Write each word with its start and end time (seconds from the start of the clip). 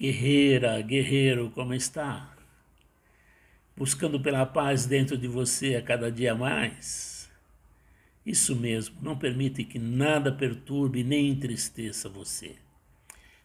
Guerreira, 0.00 0.80
guerreiro, 0.80 1.50
como 1.50 1.74
está? 1.74 2.34
Buscando 3.76 4.18
pela 4.18 4.46
paz 4.46 4.86
dentro 4.86 5.14
de 5.18 5.28
você 5.28 5.76
a 5.76 5.82
cada 5.82 6.10
dia 6.10 6.34
mais? 6.34 7.30
Isso 8.24 8.56
mesmo, 8.56 8.96
não 9.02 9.18
permite 9.18 9.62
que 9.62 9.78
nada 9.78 10.32
perturbe 10.32 11.04
nem 11.04 11.28
entristeça 11.28 12.08
você. 12.08 12.56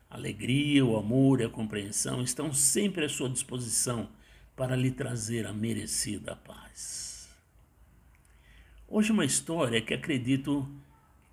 A 0.10 0.16
alegria, 0.16 0.86
o 0.86 0.96
amor 0.96 1.42
e 1.42 1.44
a 1.44 1.50
compreensão 1.50 2.24
estão 2.24 2.54
sempre 2.54 3.04
à 3.04 3.10
sua 3.10 3.30
disposição 3.30 4.08
para 4.56 4.78
lhe 4.78 4.92
trazer 4.92 5.46
a 5.46 5.52
merecida 5.52 6.38
paz. 6.38 7.28
Hoje 8.88 9.12
uma 9.12 9.26
história 9.26 9.82
que 9.82 9.94
acredito 9.94 10.66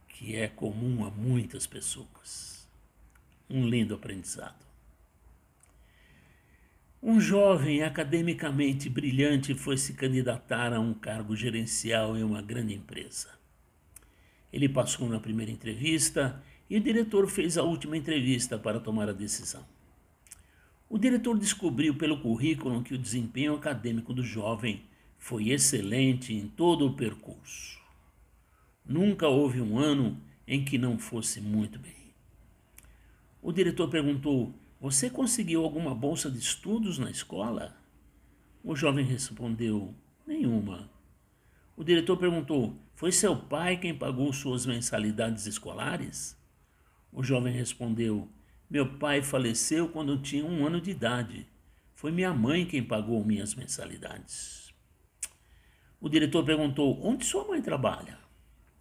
que 0.09 0.35
é 0.35 0.49
comum 0.49 1.07
a 1.07 1.13
muitas 1.13 1.65
pessoas. 1.65 2.69
Um 3.49 3.65
lindo 3.69 3.95
aprendizado. 3.95 4.72
Um 7.05 7.19
jovem 7.19 7.83
academicamente 7.83 8.89
brilhante 8.89 9.57
foi 9.57 9.77
se 9.77 9.93
candidatar 9.95 10.73
a 10.73 10.79
um 10.79 10.95
cargo 10.95 11.35
gerencial 11.35 12.17
em 12.17 12.23
uma 12.23 12.41
grande 12.41 12.75
empresa. 12.75 13.29
Ele 14.53 14.69
passou 14.69 15.09
na 15.09 15.19
primeira 15.19 15.51
entrevista 15.51 16.41
e 16.71 16.77
o 16.77 16.81
diretor 16.81 17.27
fez 17.29 17.59
a 17.59 17.65
última 17.65 17.97
entrevista 17.97 18.57
para 18.57 18.79
tomar 18.79 19.09
a 19.09 19.13
decisão. 19.13 19.67
O 20.89 20.97
diretor 20.97 21.37
descobriu 21.37 21.97
pelo 21.97 22.21
currículo 22.21 22.85
que 22.85 22.95
o 22.95 22.99
desempenho 22.99 23.57
acadêmico 23.57 24.15
do 24.15 24.23
jovem 24.23 24.85
foi 25.19 25.49
excelente 25.49 26.33
em 26.33 26.47
todo 26.47 26.87
o 26.87 26.95
percurso. 26.95 27.81
Nunca 28.87 29.27
houve 29.27 29.61
um 29.61 29.77
ano 29.77 30.23
em 30.47 30.65
que 30.65 30.79
não 30.79 30.97
fosse 31.01 31.41
muito 31.41 31.81
bem. 31.81 32.15
O 33.43 33.51
diretor 33.51 33.89
perguntou 33.89 34.55
você 34.83 35.09
conseguiu 35.09 35.63
alguma 35.63 35.95
bolsa 35.95 36.29
de 36.29 36.41
estudos 36.41 36.99
na 36.99 37.09
escola? 37.09 37.77
O 38.65 38.75
jovem 38.75 39.05
respondeu: 39.05 39.95
Nenhuma. 40.27 40.91
O 41.77 41.85
diretor 41.85 42.17
perguntou: 42.17 42.77
Foi 42.97 43.13
seu 43.13 43.37
pai 43.37 43.77
quem 43.77 43.97
pagou 43.97 44.33
suas 44.33 44.67
mensalidades 44.67 45.47
escolares? 45.47 46.37
O 47.13 47.23
jovem 47.23 47.53
respondeu: 47.53 48.29
Meu 48.69 48.99
pai 48.99 49.23
faleceu 49.23 49.89
quando 49.89 50.15
eu 50.15 50.21
tinha 50.21 50.45
um 50.45 50.67
ano 50.67 50.81
de 50.81 50.91
idade. 50.91 51.47
Foi 51.95 52.11
minha 52.11 52.35
mãe 52.35 52.67
quem 52.67 52.83
pagou 52.83 53.25
minhas 53.25 53.55
mensalidades. 53.55 54.75
O 56.01 56.09
diretor 56.09 56.45
perguntou: 56.45 56.99
Onde 57.07 57.25
sua 57.25 57.47
mãe 57.47 57.63
trabalha? 57.63 58.19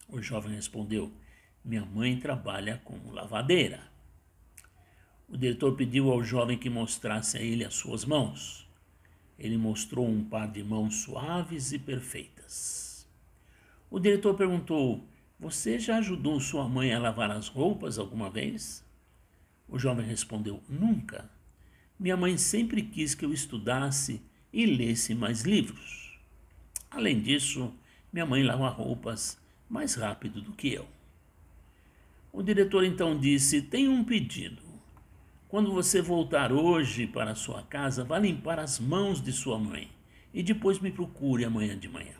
O 0.10 0.20
jovem 0.20 0.56
respondeu: 0.56 1.14
Minha 1.64 1.86
mãe 1.86 2.20
trabalha 2.20 2.82
como 2.84 3.12
lavadeira. 3.12 3.91
O 5.32 5.38
diretor 5.38 5.78
pediu 5.78 6.12
ao 6.12 6.22
jovem 6.22 6.58
que 6.58 6.70
mostrasse 6.70 7.38
a 7.38 7.42
ele 7.42 7.64
as 7.64 7.76
suas 7.76 8.04
mãos. 8.04 8.68
Ele 9.40 9.58
mostrou 9.58 10.06
um 10.06 10.26
par 10.26 10.52
de 10.52 10.62
mãos 10.62 11.04
suaves 11.04 11.72
e 11.72 11.80
perfeitas. 11.80 13.08
O 13.90 13.98
diretor 13.98 14.36
perguntou: 14.36 15.08
Você 15.40 15.80
já 15.80 16.00
ajudou 16.00 16.38
sua 16.42 16.68
mãe 16.68 16.94
a 16.94 17.00
lavar 17.00 17.32
as 17.32 17.48
roupas 17.48 17.98
alguma 17.98 18.30
vez? 18.30 18.84
O 19.70 19.80
jovem 19.80 20.06
respondeu: 20.06 20.62
Nunca. 20.68 21.32
Minha 21.98 22.18
mãe 22.18 22.38
sempre 22.38 22.82
quis 22.82 23.16
que 23.16 23.24
eu 23.24 23.32
estudasse 23.32 24.22
e 24.52 24.66
lesse 24.66 25.16
mais 25.16 25.44
livros. 25.44 26.20
Além 26.90 27.22
disso, 27.22 27.74
minha 28.12 28.26
mãe 28.26 28.44
lava 28.44 28.68
roupas 28.68 29.40
mais 29.70 29.96
rápido 29.96 30.42
do 30.42 30.52
que 30.52 30.74
eu. 30.74 30.86
O 32.34 32.44
diretor 32.44 32.84
então 32.84 33.18
disse: 33.18 33.62
Tenho 33.62 33.94
um 33.94 34.04
pedido. 34.04 34.71
Quando 35.52 35.74
você 35.74 36.02
voltar 36.02 36.54
hoje 36.54 37.06
para 37.06 37.36
sua 37.36 37.62
casa, 37.64 38.06
vá 38.06 38.18
limpar 38.18 38.58
as 38.58 38.80
mãos 38.80 39.22
de 39.22 39.34
sua 39.34 39.60
mãe 39.60 39.92
e 40.34 40.42
depois 40.42 40.80
me 40.80 40.90
procure 40.90 41.44
amanhã 41.44 41.78
de 41.78 41.90
manhã. 41.90 42.16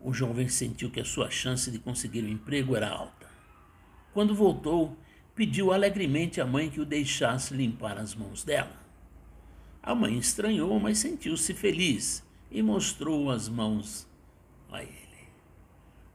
O 0.00 0.14
jovem 0.14 0.48
sentiu 0.48 0.90
que 0.90 1.00
a 1.00 1.04
sua 1.04 1.28
chance 1.28 1.70
de 1.70 1.78
conseguir 1.78 2.24
um 2.24 2.30
emprego 2.30 2.74
era 2.74 2.88
alta. 2.88 3.28
Quando 4.14 4.34
voltou, 4.34 4.96
pediu 5.34 5.70
alegremente 5.70 6.40
à 6.40 6.46
mãe 6.46 6.70
que 6.70 6.80
o 6.80 6.86
deixasse 6.86 7.52
limpar 7.52 7.98
as 7.98 8.14
mãos 8.14 8.42
dela. 8.42 8.80
A 9.82 9.94
mãe 9.94 10.16
estranhou, 10.16 10.80
mas 10.80 10.96
sentiu-se 10.96 11.52
feliz 11.52 12.26
e 12.50 12.62
mostrou 12.62 13.30
as 13.30 13.50
mãos 13.50 14.08
a 14.70 14.82
ele. 14.82 15.28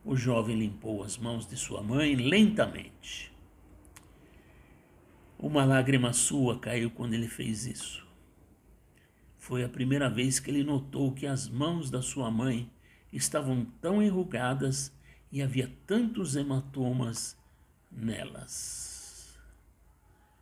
O 0.04 0.16
jovem 0.16 0.58
limpou 0.58 1.04
as 1.04 1.20
mãos 1.20 1.46
de 1.46 1.56
sua 1.56 1.84
mãe 1.84 2.16
lentamente. 2.16 3.37
Uma 5.40 5.64
lágrima 5.64 6.14
sua 6.14 6.58
caiu 6.60 6.90
quando 6.90 7.14
ele 7.14 7.28
fez 7.28 7.68
isso. 7.68 8.08
Foi 9.38 9.64
a 9.64 9.70
primeira 9.70 10.10
vez 10.10 10.40
que 10.40 10.50
ele 10.50 10.64
notou 10.64 11.14
que 11.14 11.28
as 11.28 11.48
mãos 11.48 11.92
da 11.92 12.02
sua 12.02 12.32
mãe 12.32 12.72
estavam 13.14 13.64
tão 13.80 14.02
enrugadas 14.02 14.92
e 15.32 15.42
havia 15.42 15.72
tantos 15.86 16.36
hematomas 16.36 17.38
nelas. 17.92 19.38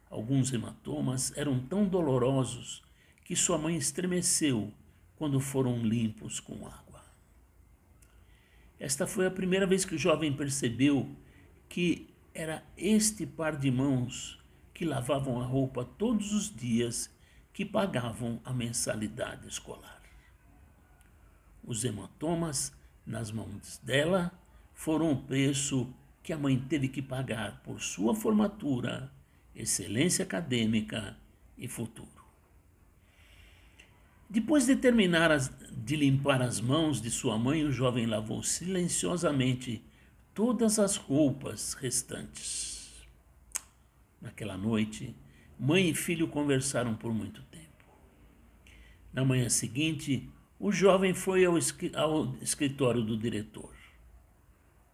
Alguns 0.10 0.54
hematomas 0.54 1.36
eram 1.36 1.60
tão 1.60 1.86
dolorosos 1.86 2.82
que 3.26 3.36
sua 3.36 3.58
mãe 3.58 3.76
estremeceu 3.76 4.74
quando 5.18 5.42
foram 5.42 5.84
limpos 5.84 6.40
com 6.40 6.66
água. 6.66 7.04
Esta 8.80 9.06
foi 9.06 9.28
a 9.28 9.32
primeira 9.32 9.68
vez 9.68 9.84
que 9.84 9.96
o 9.96 10.00
jovem 10.00 10.32
percebeu 10.32 11.14
que 11.68 12.08
era 12.34 12.64
este 12.78 13.26
par 13.26 13.58
de 13.58 13.70
mãos 13.70 14.40
que 14.76 14.84
lavavam 14.84 15.42
a 15.42 15.46
roupa 15.46 15.86
todos 15.98 16.34
os 16.34 16.54
dias 16.54 17.10
que 17.54 17.64
pagavam 17.64 18.42
a 18.44 18.54
mensalidade 18.54 19.48
escolar. 19.48 20.02
Os 21.64 21.86
hematomas 21.86 22.74
nas 23.06 23.32
mãos 23.32 23.80
dela 23.82 24.38
foram 24.74 25.14
o 25.14 25.22
preço 25.22 25.92
que 26.22 26.34
a 26.34 26.38
mãe 26.38 26.60
teve 26.60 26.90
que 26.90 27.02
pagar 27.02 27.62
por 27.64 27.82
sua 27.82 28.14
formatura, 28.14 29.10
excelência 29.56 30.24
acadêmica 30.24 31.18
e 31.58 31.70
futuro. 31.70 32.10
Depois 34.30 34.66
de 34.66 34.76
terminar 34.76 35.32
as, 35.32 35.50
de 35.72 35.96
limpar 35.96 36.42
as 36.42 36.60
mãos 36.60 37.02
de 37.02 37.10
sua 37.10 37.38
mãe, 37.40 37.64
o 37.64 37.72
jovem 37.72 38.06
lavou 38.08 38.44
silenciosamente 38.44 39.82
todas 40.34 40.80
as 40.80 40.98
roupas 40.98 41.74
restantes. 41.76 42.75
Naquela 44.26 44.58
noite, 44.58 45.16
mãe 45.60 45.88
e 45.88 45.94
filho 45.94 46.28
conversaram 46.28 46.96
por 46.96 47.14
muito 47.14 47.44
tempo. 47.44 47.86
Na 49.14 49.24
manhã 49.24 49.48
seguinte, 49.50 50.28
o 50.60 50.72
jovem 50.72 51.14
foi 51.14 51.46
ao, 51.46 51.56
escritório 52.42 53.04
do 53.04 53.16
diretor. 53.16 53.72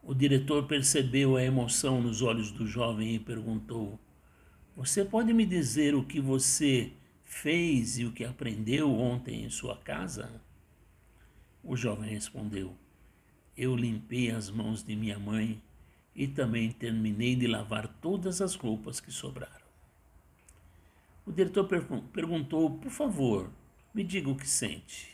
O 0.04 0.14
diretor 0.14 0.68
percebeu 0.68 1.38
a 1.38 1.44
emoção 1.44 2.02
nos 2.02 2.22
olhos 2.22 2.52
do 2.52 2.68
jovem 2.68 3.16
e 3.16 3.20
perguntou: 3.20 3.98
Você 4.76 5.06
pode 5.06 5.32
me 5.32 5.46
dizer 5.46 5.96
o 5.96 6.04
que 6.04 6.20
você 6.20 6.92
fez 7.24 8.00
e 8.00 8.04
o 8.04 8.12
que 8.12 8.26
aprendeu 8.26 8.92
ontem 8.92 9.46
em 9.46 9.50
sua 9.50 9.78
casa? 9.78 10.42
O 11.64 11.78
jovem 11.78 12.10
respondeu: 12.10 12.76
Eu 13.56 13.78
limpei 13.78 14.30
as 14.30 14.50
mãos 14.50 14.84
de 14.84 14.94
minha 14.94 15.18
mãe 15.18 15.64
e 16.16 16.28
também 16.28 16.72
terminei 16.72 17.36
de 17.36 17.48
lavar 17.48 17.88
todas 17.88 18.42
as 18.42 18.56
roupas 18.56 19.00
que 19.00 19.12
sobraram. 19.12 19.66
O 21.26 21.32
diretor 21.32 21.66
per 21.66 21.86
perguntou: 22.12 22.78
Por 22.78 22.92
favor, 22.92 23.50
me 23.94 24.04
diga 24.04 24.30
o 24.30 24.36
que 24.36 24.48
sente. 24.48 25.10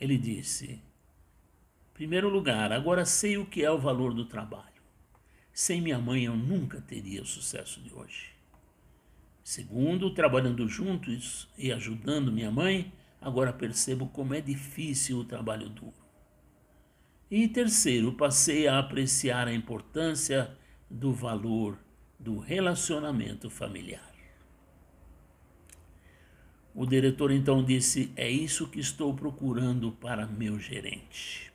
Ele 0.00 0.16
disse: 0.16 0.80
Primeiro 1.92 2.28
lugar, 2.28 2.72
agora 2.72 3.04
sei 3.04 3.36
o 3.36 3.46
que 3.46 3.62
é 3.62 3.70
o 3.70 3.78
valor 3.78 4.14
do 4.14 4.24
trabalho. 4.24 4.74
Sem 5.52 5.80
minha 5.80 5.98
mãe 5.98 6.24
eu 6.24 6.36
nunca 6.36 6.80
teria 6.80 7.22
o 7.22 7.26
sucesso 7.26 7.80
de 7.80 7.92
hoje. 7.94 8.32
Segundo, 9.42 10.12
trabalhando 10.12 10.66
juntos 10.66 11.48
e 11.56 11.70
ajudando 11.70 12.32
minha 12.32 12.50
mãe, 12.50 12.92
agora 13.20 13.52
percebo 13.52 14.08
como 14.08 14.34
é 14.34 14.40
difícil 14.40 15.18
o 15.18 15.24
trabalho 15.24 15.68
duro. 15.68 16.03
E 17.36 17.48
terceiro, 17.48 18.12
passei 18.12 18.68
a 18.68 18.78
apreciar 18.78 19.48
a 19.48 19.52
importância 19.52 20.56
do 20.88 21.12
valor 21.12 21.76
do 22.16 22.38
relacionamento 22.38 23.50
familiar. 23.50 24.14
O 26.72 26.86
diretor 26.86 27.32
então 27.32 27.64
disse: 27.64 28.12
É 28.14 28.30
isso 28.30 28.68
que 28.68 28.78
estou 28.78 29.12
procurando 29.12 29.90
para 29.90 30.28
meu 30.28 30.60
gerente. 30.60 31.52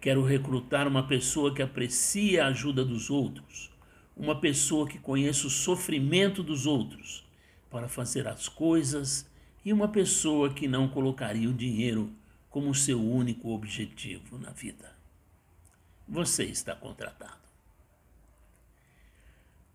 Quero 0.00 0.24
recrutar 0.24 0.88
uma 0.88 1.06
pessoa 1.06 1.54
que 1.54 1.62
aprecia 1.62 2.42
a 2.42 2.48
ajuda 2.48 2.84
dos 2.84 3.08
outros, 3.08 3.70
uma 4.16 4.40
pessoa 4.40 4.88
que 4.88 4.98
conheça 4.98 5.46
o 5.46 5.50
sofrimento 5.50 6.42
dos 6.42 6.66
outros 6.66 7.24
para 7.70 7.86
fazer 7.86 8.26
as 8.26 8.48
coisas 8.48 9.30
e 9.64 9.72
uma 9.72 9.86
pessoa 9.86 10.52
que 10.52 10.66
não 10.66 10.88
colocaria 10.88 11.48
o 11.48 11.54
dinheiro 11.54 12.12
como 12.56 12.74
seu 12.74 12.98
único 12.98 13.50
objetivo 13.50 14.38
na 14.38 14.48
vida. 14.48 14.90
Você 16.08 16.44
está 16.44 16.74
contratado. 16.74 17.42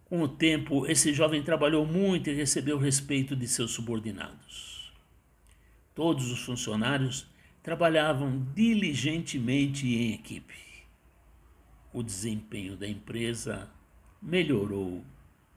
Com 0.05 0.23
o 0.23 0.27
tempo, 0.27 0.87
esse 0.87 1.13
jovem 1.13 1.43
trabalhou 1.43 1.85
muito 1.85 2.31
e 2.31 2.33
recebeu 2.33 2.77
o 2.77 2.79
respeito 2.79 3.35
de 3.35 3.47
seus 3.47 3.69
subordinados. 3.69 4.91
Todos 5.93 6.31
os 6.31 6.39
funcionários 6.39 7.27
trabalhavam 7.61 8.47
diligentemente 8.55 9.85
em 9.85 10.15
equipe. 10.15 10.87
O 11.93 12.01
desempenho 12.01 12.75
da 12.75 12.87
empresa 12.87 13.69
melhorou 14.19 15.05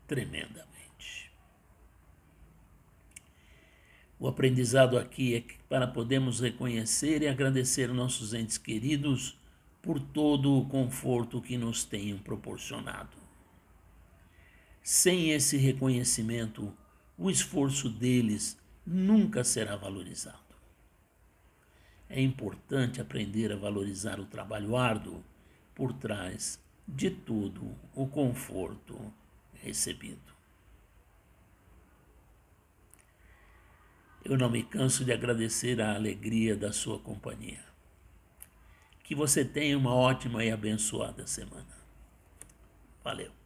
tremendamente. 0.07 0.74
O 4.19 4.29
aprendizado 4.29 4.97
aqui 4.99 5.35
é 5.35 5.41
que 5.41 5.59
para 5.69 5.87
podermos 5.87 6.41
reconhecer 6.41 7.23
e 7.23 7.29
agradecer 7.29 7.89
nossos 7.93 8.33
entes 8.33 8.57
queridos 8.57 9.39
por 9.83 10.01
todo 10.01 10.57
o 10.57 10.67
conforto 10.67 11.43
que 11.43 11.59
nos 11.59 11.85
tenham 11.85 12.19
proporcionado. 12.19 13.17
Sem 14.83 15.31
esse 15.31 15.57
reconhecimento, 15.57 16.73
o 17.19 17.31
esforço 17.31 17.89
deles 17.89 18.59
nunca 18.87 19.43
será 19.43 19.77
valorizado. 19.77 20.39
É 22.09 22.21
importante 22.21 23.01
aprender 23.01 23.51
a 23.51 23.57
valorizar 23.57 24.21
o 24.21 24.27
trabalho 24.27 24.77
árduo 24.77 25.25
por 25.75 25.93
trás 25.93 26.63
de 26.87 27.11
todo 27.11 27.75
o 27.95 28.07
conforto 28.07 29.13
recebido. 29.55 30.34
Eu 34.25 34.39
não 34.39 34.49
me 34.49 34.63
canso 34.63 35.05
de 35.05 35.13
agradecer 35.13 35.81
a 35.81 35.95
alegria 35.95 36.57
da 36.57 36.73
sua 36.73 36.99
companhia. 36.99 37.63
Que 39.03 39.15
você 39.15 39.45
tenha 39.45 39.77
uma 39.77 39.95
ótima 39.95 40.43
e 40.43 40.51
abençoada 40.51 41.27
semana. 41.27 41.77
Valeu. 43.03 43.44